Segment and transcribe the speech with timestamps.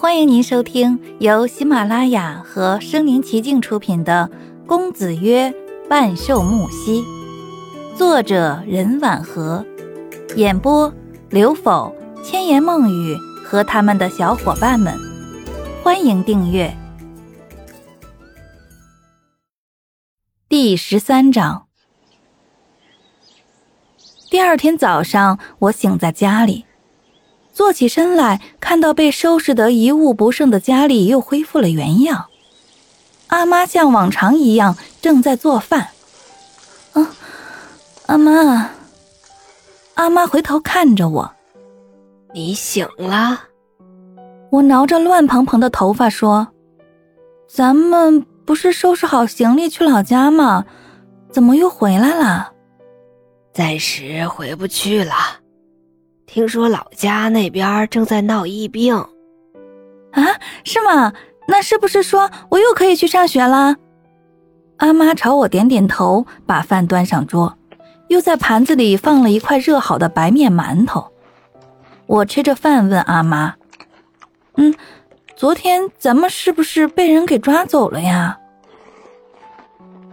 [0.00, 4.30] 欢迎您收听由喜马拉雅和声临其境出品的
[4.64, 5.52] 《公子曰
[5.90, 7.02] 万寿木兮》，
[7.96, 9.66] 作者任婉和，
[10.36, 10.94] 演播
[11.30, 11.92] 刘否、
[12.22, 14.96] 千言梦语和他们的小伙伴们。
[15.82, 16.72] 欢迎订阅。
[20.48, 21.66] 第十三章。
[24.30, 26.66] 第二天早上，我醒在家里。
[27.58, 32.26] 坐起身来，看到被收拾得一物不剩的家里又恢复了原样。
[33.26, 35.88] 阿妈像往常一样正在做饭。
[36.92, 37.10] 啊，
[38.06, 38.70] 阿妈！
[39.94, 41.32] 阿妈回头看着我
[42.32, 43.46] ：“你醒了？”
[44.52, 46.46] 我挠着乱蓬蓬的头发说
[47.50, 50.64] ：“咱们不是收拾好行李去老家吗？
[51.32, 52.52] 怎么又回来了？”
[53.52, 55.37] 暂时回不去了。
[56.28, 60.22] 听说老家那边正在闹疫病，啊，
[60.62, 61.14] 是吗？
[61.48, 63.74] 那是不是说我又可以去上学了？
[64.76, 67.56] 阿妈朝我点点头，把饭端上桌，
[68.08, 71.10] 又在盘子里放了一块热好的白面馒头。
[72.06, 73.54] 我吃着饭问阿妈
[74.56, 74.74] ：“嗯，
[75.34, 78.38] 昨天咱们是不是被人给抓走了呀？”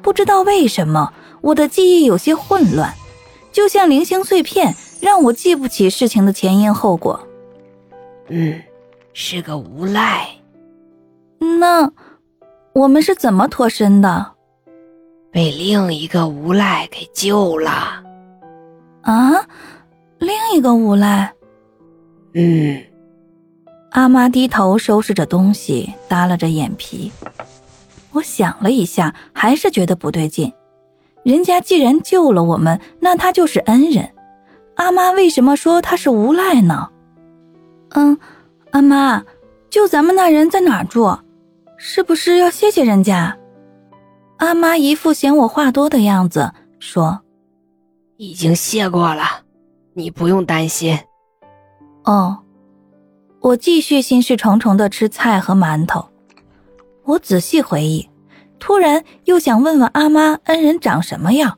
[0.02, 1.12] 不知道为什么，
[1.42, 2.94] 我的记忆有些混乱，
[3.52, 4.74] 就像零星碎片。
[5.00, 7.20] 让我记不起事情的前因后果。
[8.30, 8.62] 嗯，
[9.14, 10.28] 是个无赖。
[11.60, 11.92] 那
[12.74, 14.34] 我们是怎么脱身的？
[15.32, 18.04] 被另一个无赖给救了。
[19.02, 19.46] 啊，
[20.18, 21.34] 另一个无赖。
[22.34, 22.82] 嗯。
[23.92, 27.12] 阿妈低头收拾着东西，耷拉着眼皮。
[28.12, 30.52] 我想了一下，还是觉得不对劲。
[31.24, 34.10] 人家既然救了我们，那他就是恩人。
[34.76, 36.90] 阿妈为什么说他是无赖呢？
[37.90, 38.18] 嗯，
[38.72, 39.24] 阿妈，
[39.70, 41.18] 就咱们那人在哪住？
[41.78, 43.38] 是不是要谢谢人家？
[44.38, 47.22] 阿妈一副嫌我话多的样子，说
[48.18, 49.24] ：“已经谢过了，
[49.94, 51.00] 你不用担心。”
[52.04, 52.40] 哦，
[53.40, 56.06] 我继续心事重重的吃菜和馒头。
[57.06, 58.10] 我仔细回忆，
[58.60, 61.58] 突然又想问问阿妈恩人长什么样。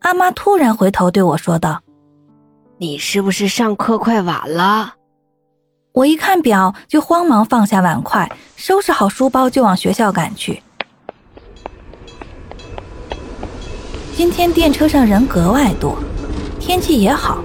[0.00, 1.80] 阿妈突然回头对我说道。
[2.82, 4.94] 你是不是上课快晚了？
[5.92, 10.62] 我一看表，就慌忙放下碗筷，收拾好书包就往学校赶去。
[14.16, 15.98] 今天电车上人格外多，
[16.58, 17.44] 天气也好，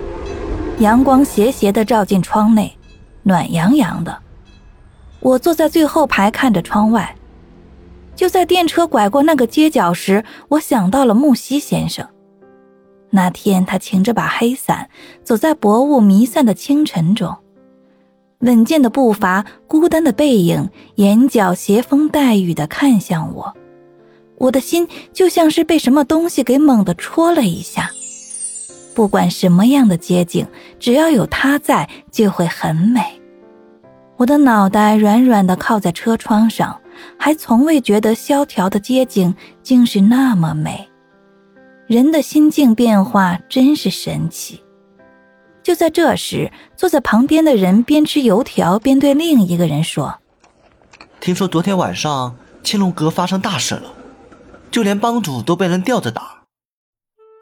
[0.79, 2.73] 阳光斜斜的照进窗内，
[3.23, 4.17] 暖洋洋的。
[5.19, 7.13] 我坐在最后排看着窗外。
[8.15, 12.07] 就在电车拐过那个街角时，我想到了木西先生。
[13.09, 14.89] 那天，他擎着把黑伞，
[15.23, 17.35] 走在薄雾弥散的清晨中，
[18.39, 23.53] 稳健的步伐，孤单的背影，眼角斜风带雨的看向我，
[24.37, 27.89] 我的心就像是被什么东西给猛地戳了一下。
[28.93, 30.45] 不管什么样的街景，
[30.79, 33.01] 只要有他在，就会很美。
[34.17, 36.79] 我的脑袋软软的靠在车窗上，
[37.17, 40.87] 还从未觉得萧条的街景竟是那么美。
[41.87, 44.59] 人的心境变化真是神奇。
[45.61, 50.17] 就在这时，坐在旁边的人边吃油条边对另一个人说
[51.21, 53.93] ：“听说昨天晚上青龙阁发生大事了，
[54.71, 56.43] 就连帮主都被人吊着打。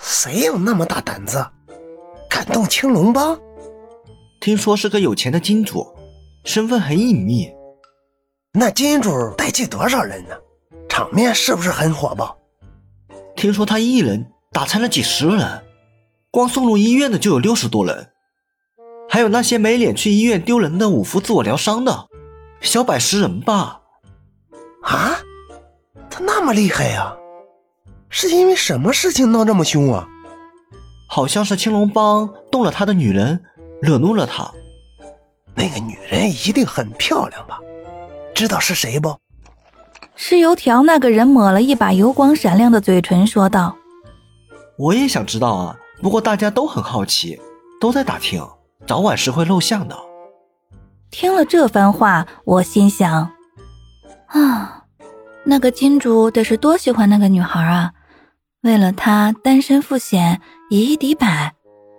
[0.02, 1.46] 谁有那么大胆子，
[2.30, 3.40] 敢动青龙帮？
[4.42, 5.88] 听说是个有钱的金主，
[6.44, 7.50] 身份很隐秘。
[8.52, 10.36] 那金主带去多少人呢？
[10.90, 12.38] 场面是不是很火爆？
[13.38, 15.64] 听说他一人。”打残了几十人，
[16.30, 18.10] 光送入医院的就有六十多人，
[19.10, 22.08] 还有那些没脸去医院丢人的五福自我疗伤的，
[22.62, 23.82] 小百十人吧。
[24.84, 25.18] 啊，
[26.08, 27.16] 他那么厉害呀？
[28.10, 30.08] 是因为什么事情闹这么凶啊？
[31.10, 33.44] 好像是青龙帮动了他的女人，
[33.82, 34.52] 惹怒了他。
[35.56, 37.60] 那个女人一定很漂亮吧？
[38.36, 39.18] 知道是谁不？
[40.16, 43.76] 吃油条那个人抹了一把油光闪亮的嘴唇，说道。
[44.78, 47.40] 我也想知道啊，不过大家都很好奇，
[47.80, 48.44] 都在打听，
[48.88, 49.96] 早晚是会露相的。
[51.12, 53.32] 听了这番话，我心想：
[54.28, 54.86] 啊，
[55.46, 57.92] 那个金主得是多喜欢那个女孩啊！
[58.64, 61.54] 为了她单身赴险，以一敌百。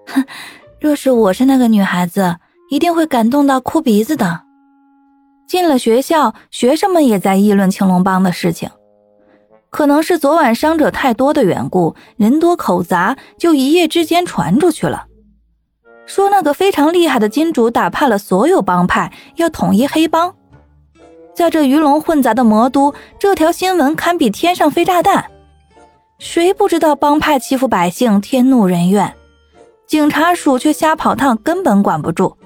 [0.06, 0.24] 哼，
[0.80, 2.36] 若是我是那个女孩子，
[2.70, 4.42] 一定会感动到哭鼻子的。
[5.46, 8.68] 进了学校，学生们也在议论青龙帮的事情。
[9.74, 15.06] 可能是昨晚伤者太多的缘故，人多口杂，就一夜之间传出去了。
[16.06, 20.32] 说那个非常厉害的金主打怕了所有帮派，要统一黑帮。
[21.34, 25.24] 在这鱼龙混杂的魔都，这条新闻堪比天上飞炸弹。
[26.20, 29.12] 谁不知道帮派欺负百姓，天怒人怨，
[29.88, 32.36] 警察署却瞎跑趟，根本管不住，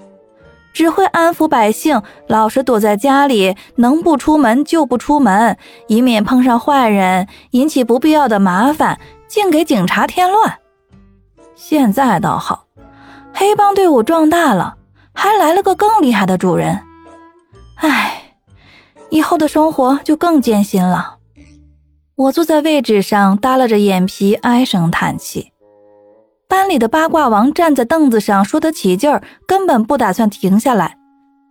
[0.79, 5.59] 只会安抚百姓，老实躲在家里，能不出门就不出门，
[5.89, 10.61] 以免碰上坏人，引起不必要的麻烦，竟给警察添乱。
[11.57, 12.67] 现在倒好。
[13.35, 14.77] 黑帮队伍壮大了，
[15.13, 16.79] 还来了个更厉害的主人。
[17.75, 18.37] 唉，
[19.11, 21.17] 以后的生活就更艰辛了。
[22.15, 25.51] 我坐在位置上，耷拉着眼皮，唉声叹气。
[26.49, 30.97] 班里的八卦王站在凳子上，说得起劲儿，根本不打算停下来。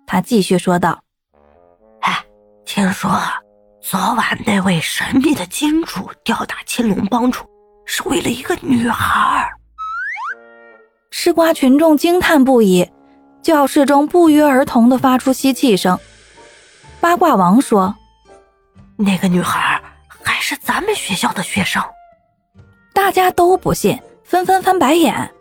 [0.08, 1.00] 他继续说道
[2.02, 2.26] ：“哎，
[2.66, 3.12] 听说
[3.80, 7.46] 昨晚那位神秘的金主吊打青龙帮主，
[7.86, 9.48] 是为了一个女孩。”
[11.12, 12.90] 吃瓜群众惊叹不已，
[13.44, 16.00] 教室中不约而同的发出吸气声。
[17.00, 17.96] 八卦王说
[18.98, 19.80] ：“那个女孩
[20.24, 21.84] 还是咱们学校的学生。”
[22.96, 25.32] 大家都不信，纷纷翻白眼。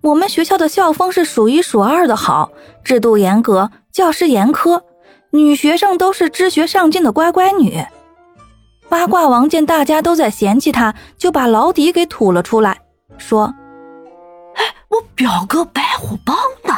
[0.00, 2.50] 我们学校的校风是数一数二的好，
[2.82, 4.82] 制度严格，教师严苛，
[5.30, 7.84] 女学生都是知学上进的乖乖女。
[8.88, 12.80] 八卦王见大家都在嫌弃他，就把老底给吐了出来，
[13.16, 13.54] 说。
[14.56, 16.74] 哎我表哥白虎帮的，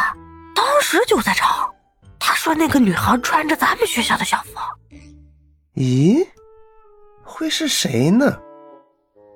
[0.54, 1.70] 当时就在场。
[2.18, 4.58] 他说那个女孩穿着咱们学校的校服。
[5.74, 6.26] 咦，
[7.24, 8.36] 会是谁呢？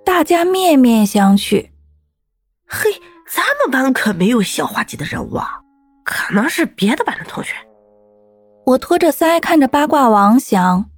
[0.06, 1.68] 大家面面相觑。
[2.68, 5.60] 嘿，咱们班可没有校花级的人物啊，
[6.04, 7.56] 可能是别的班的同学。
[8.66, 10.88] 我托着腮看着八卦王，想：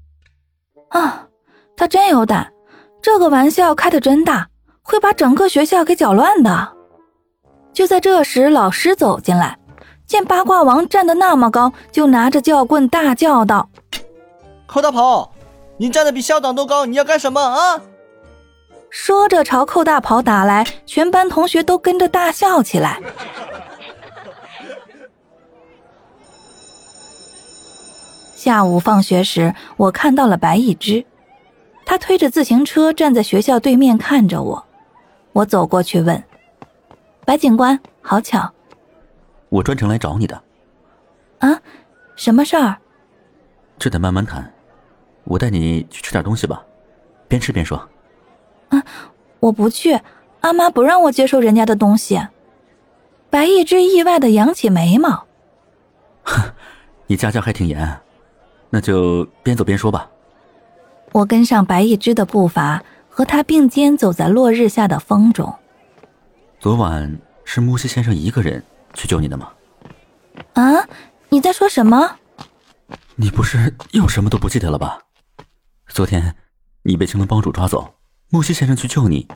[0.90, 1.26] 啊，
[1.74, 2.52] 他真有胆，
[3.00, 4.46] 这个玩笑开的真大，
[4.82, 6.76] 会把整个学校给搅乱的。
[7.72, 9.58] 就在这时，老师走进来，
[10.06, 13.70] 见八卦王站得那么高，就拿着教棍大叫道
[14.68, 15.30] ：“寇大鹏，
[15.78, 17.80] 你站得比校长都高，你要干什么啊？”
[18.90, 23.00] 说着朝寇大跑打来，全班同学都跟着大笑起来。
[28.34, 31.04] 下午放学时，我看到了白一之，
[31.84, 34.66] 他推着自行车站在学校对面看着我，
[35.32, 36.22] 我走过去问。
[37.24, 38.50] 白警官，好巧，
[39.50, 40.42] 我专程来找你的。
[41.40, 41.60] 啊，
[42.16, 42.78] 什么事儿？
[43.78, 44.50] 这得慢慢谈。
[45.24, 46.64] 我带你去吃点东西吧，
[47.28, 47.86] 边吃边说。
[48.68, 48.82] 啊，
[49.40, 50.00] 我不去，
[50.40, 52.20] 阿妈不让我接受人家的东西。
[53.30, 55.26] 白一之意外的扬起眉毛。
[56.22, 56.52] 哼，
[57.06, 58.00] 你家教还挺严，
[58.70, 60.08] 那就边走边说吧。
[61.12, 65.54] 我跟上白一之的步伐，和他并肩走在落日下的风中。
[66.60, 68.62] 昨晚是木西先生一个人
[68.92, 69.52] 去救你的吗？
[70.54, 70.86] 啊，
[71.30, 72.16] 你在说什么？
[73.16, 75.00] 你不是又什么都不记得了吧？
[75.88, 76.34] 昨天
[76.82, 77.94] 你被青龙帮主抓走，
[78.30, 79.26] 木西先生去救你，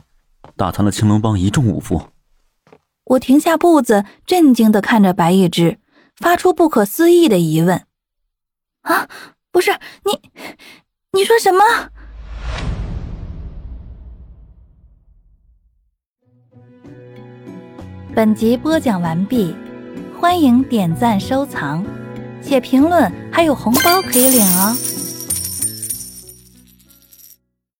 [0.55, 2.09] 打残了青龙帮一众武夫。
[3.05, 5.79] 我停下步子，震惊的看着白一之，
[6.15, 7.87] 发出不可思议的疑问：
[8.83, 9.09] 啊，
[9.51, 9.71] 不是
[10.05, 10.29] 你，
[11.11, 11.63] 你说什么？
[18.13, 19.55] 本集播讲完毕，
[20.19, 21.83] 欢迎点赞收藏，
[22.43, 24.92] 写评论还有红包可以领哦。